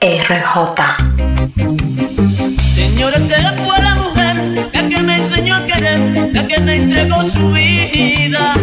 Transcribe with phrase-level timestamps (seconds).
[0.00, 0.96] RJ.
[2.62, 5.98] Señores, se fue la mujer, la que me enseñó a querer,
[6.32, 8.54] la que me entregó su vida.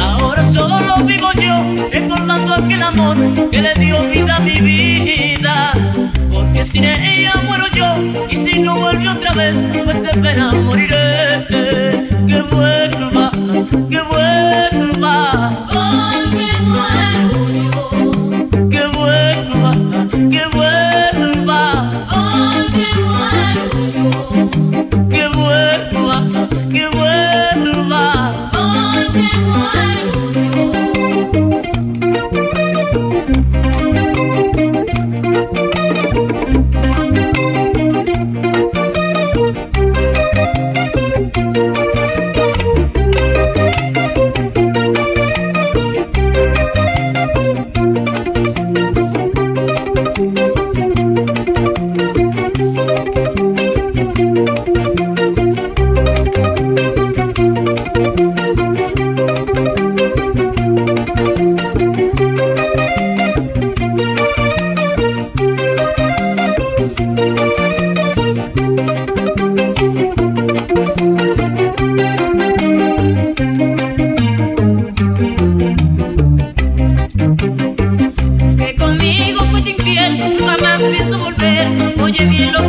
[0.00, 3.16] Ahora solo vivo yo, recordando aquel amor
[3.52, 5.72] que le dio vida a mi vida.
[6.32, 9.54] Porque sin ella muero yo, y si no vuelve otra vez,
[9.84, 11.46] pues de pena moriré.
[12.26, 13.11] Que vuelva,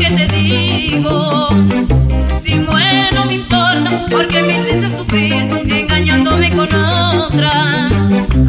[0.04, 1.48] que te digo.
[2.44, 7.88] Si muero me importa, porque me hiciste sufrir, engañándome con otra.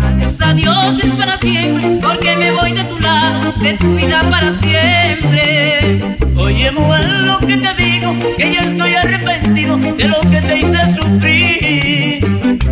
[0.03, 4.53] Adiós, adiós, es para siempre, porque me voy de tu lado, de tu vida para
[4.55, 6.17] siempre.
[6.37, 10.79] Oye, mujer, lo que te digo, que ya estoy arrepentido de lo que te hice
[10.93, 12.25] sufrir.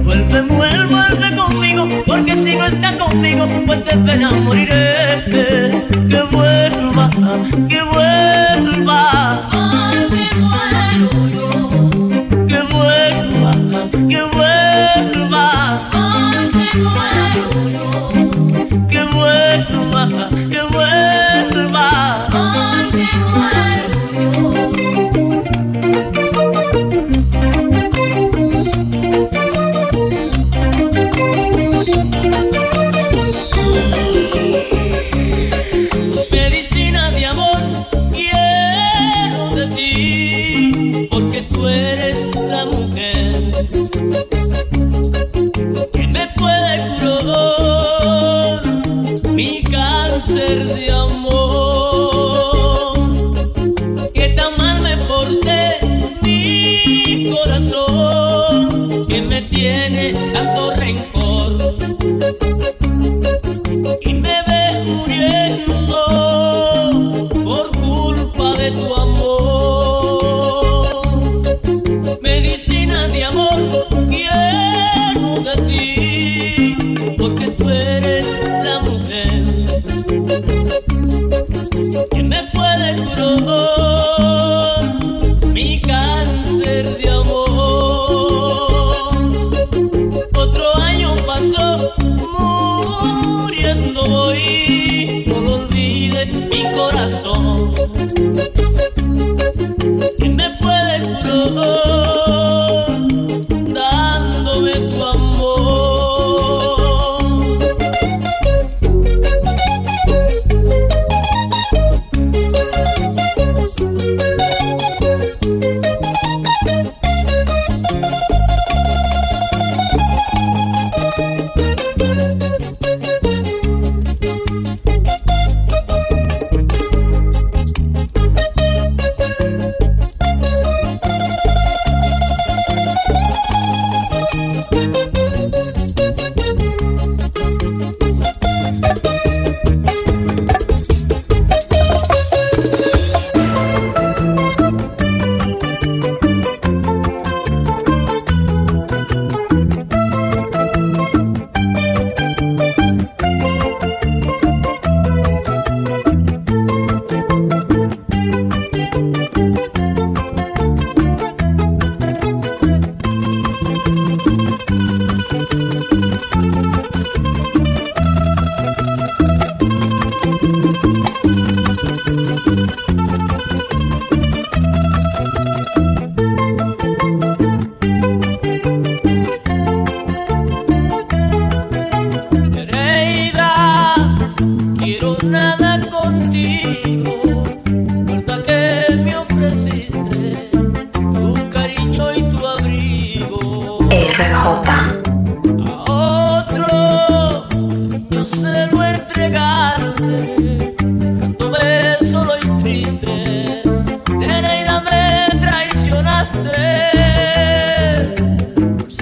[0.02, 4.91] Vuelve, mujer, vuelve conmigo, porque si no está conmigo, pues de pena moriré.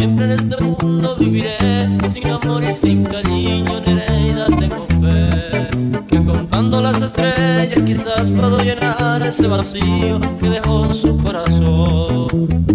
[0.00, 5.68] Siempre en este mundo viviré sin amor y sin cariño, Nereida, tengo fe.
[6.08, 12.69] Que contando las estrellas quizás puedo llenar ese vacío que dejó su corazón.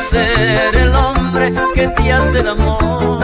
[0.00, 3.17] ser el hombre que te hace el amor.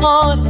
[0.00, 0.49] amor.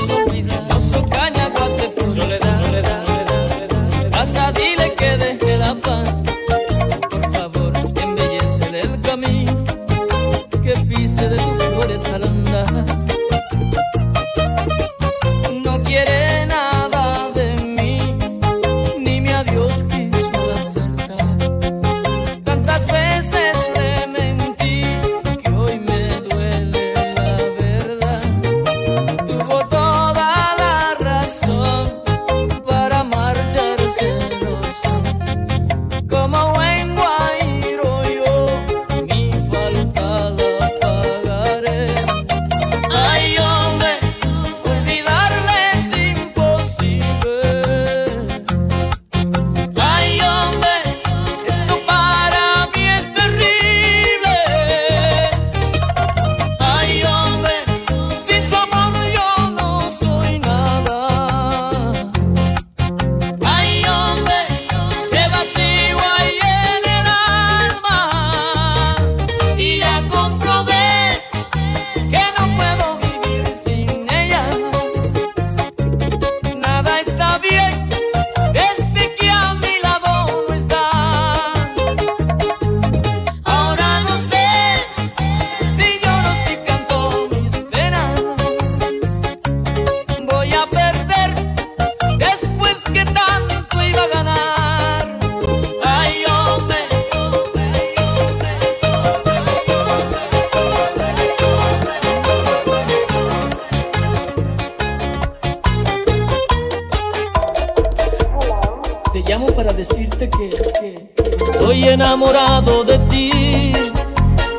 [112.11, 113.71] enamorado de ti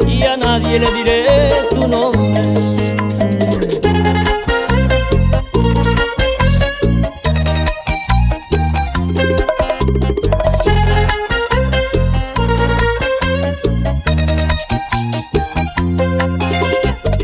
[0.09, 2.55] y a nadie le diré tu nombre.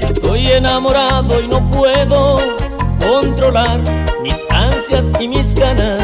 [0.02, 2.36] Estoy enamorado y no puedo
[3.00, 3.80] controlar
[4.22, 6.02] mis ansias y mis ganas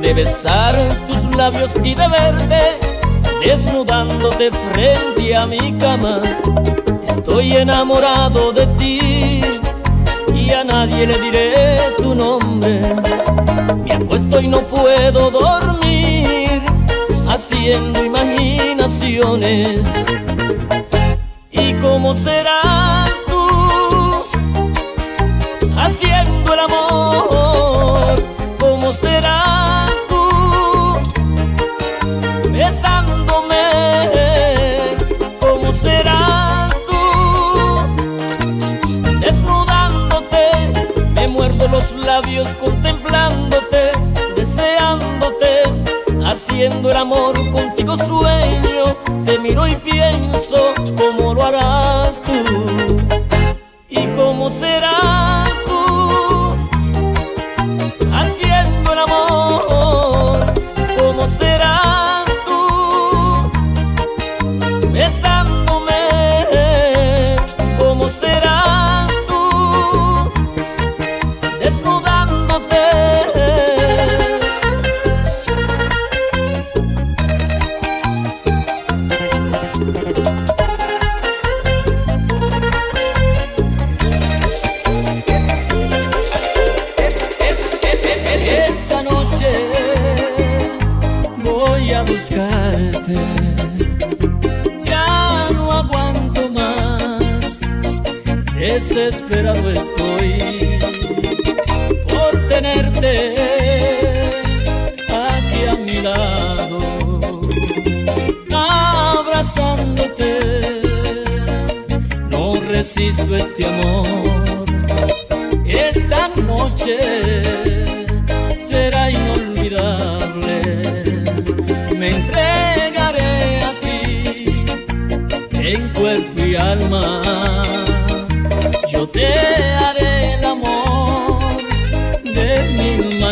[0.00, 2.69] de besar tus labios y de verte
[3.44, 6.20] desnudándote frente a mi cama.
[7.06, 9.40] Estoy enamorado de ti
[10.34, 12.80] y a nadie le diré tu nombre.
[13.84, 16.62] Me acuesto y no puedo dormir
[17.28, 19.80] haciendo imaginaciones.
[21.50, 23.46] ¿Y cómo serás tú
[25.76, 27.39] haciendo el amor?
[47.96, 52.19] sueño, te miro y pienso cómo lo harás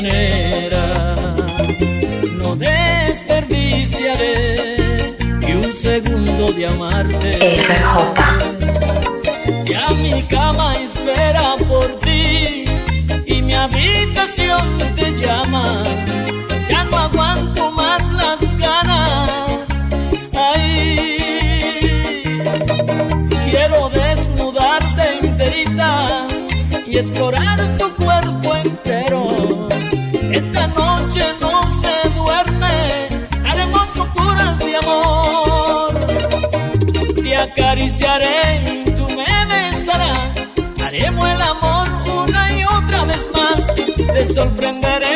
[0.00, 1.14] manera.
[2.33, 7.33] No desperdiciaré ni un segundo de amarte.
[7.33, 8.48] RJ.
[31.00, 33.09] noche no se duerme,
[33.47, 35.95] haremos locuras de amor.
[37.23, 40.19] Te acariciaré y tú me besarás,
[40.85, 41.88] haremos el amor
[42.25, 43.67] una y otra vez más,
[44.12, 45.08] te sorprenderé.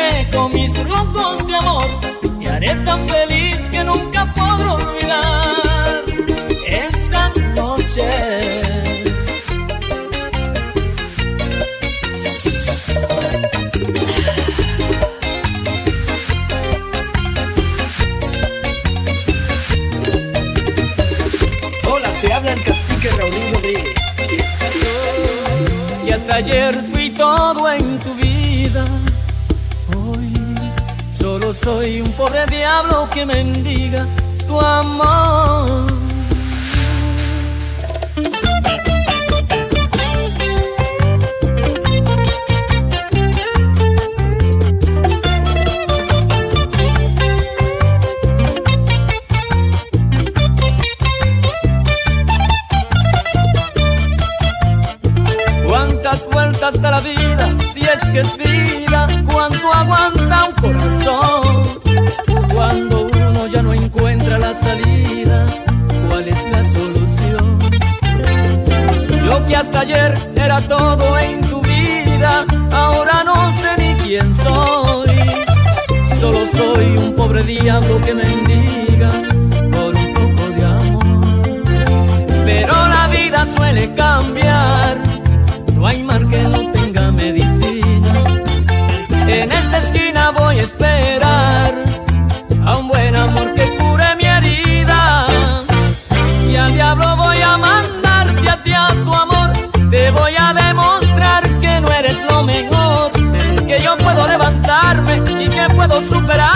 [31.63, 34.05] soy un pobre diablo que mendiga
[34.47, 36.02] tu amor.
[77.83, 79.11] diablo que mendiga
[79.71, 81.03] por un poco de amor.
[82.45, 84.97] Pero la vida suele cambiar,
[85.75, 88.13] no hay mar que no tenga medicina.
[89.27, 91.73] En esta esquina voy a esperar
[92.65, 95.25] a un buen amor que cure mi herida.
[96.49, 99.51] Y al diablo voy a mandarte a ti a tu amor,
[99.89, 103.11] te voy a demostrar que no eres lo mejor,
[103.67, 106.52] que yo puedo levantarme y que puedo superar.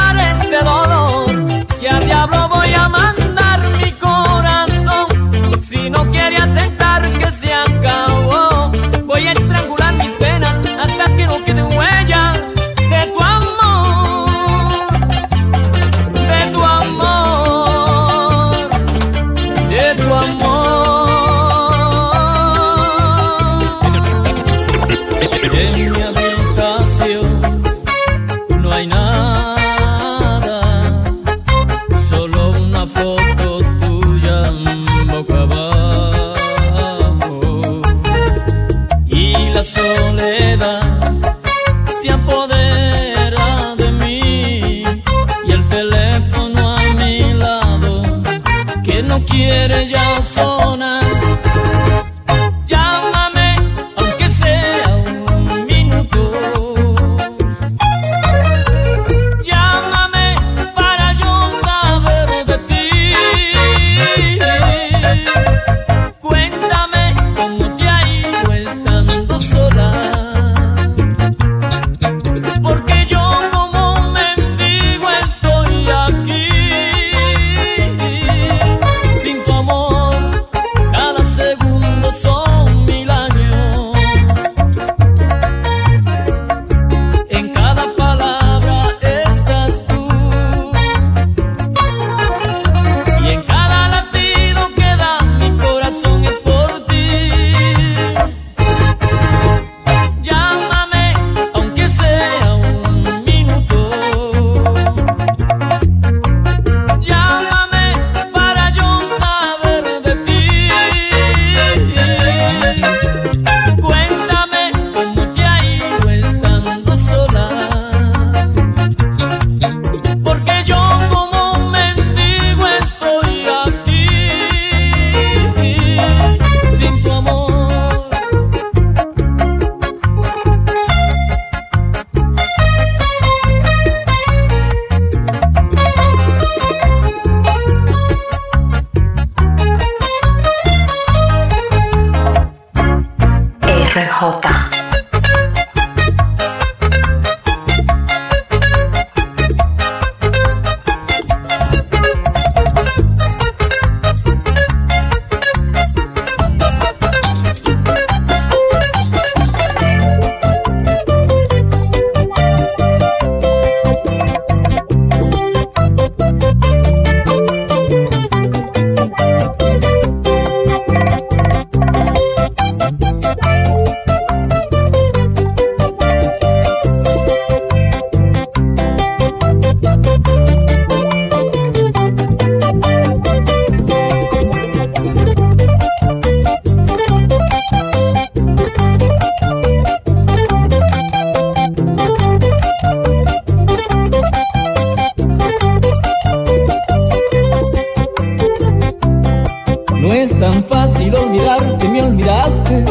[201.18, 202.86] olvidar que me olvidaste,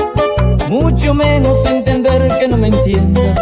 [0.69, 3.41] mucho menos entender que no me entiendas.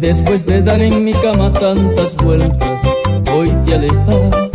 [0.00, 2.80] Después de dar en mi cama tantas vueltas,
[3.36, 4.50] hoy te alejas.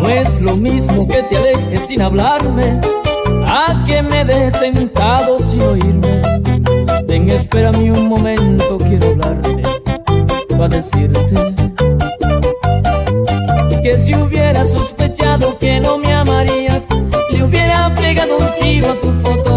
[0.00, 2.80] No es lo mismo que te alejes sin hablarme,
[3.46, 6.22] a que me dejes sentado sin oírme.
[7.06, 9.62] Ven, espérame un momento, quiero hablarte,
[10.56, 11.54] para decirte
[13.82, 14.12] que si
[18.40, 19.47] a tu fotografía.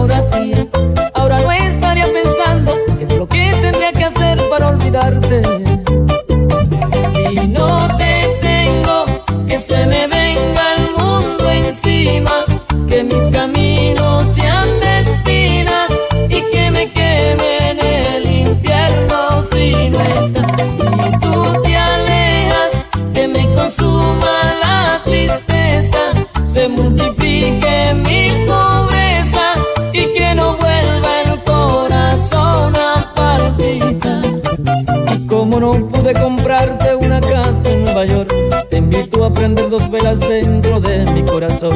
[39.72, 41.74] Dos velas dentro de mi corazón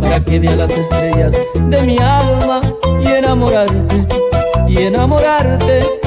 [0.00, 1.34] para que veas las estrellas
[1.68, 2.60] de mi alma
[3.02, 4.06] y enamorarte,
[4.68, 6.01] y enamorarte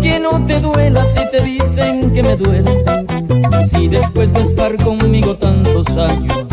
[0.00, 2.84] Que no te duela si te dicen que me duele.
[3.70, 6.46] Si después de estar conmigo tantos años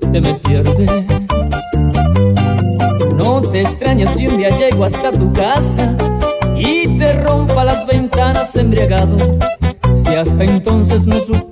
[0.00, 0.90] te me pierdes.
[3.14, 5.96] No te extrañes si un día llego hasta tu casa
[6.56, 9.16] y te rompa las ventanas embriagado.
[9.92, 11.51] Si hasta entonces no supero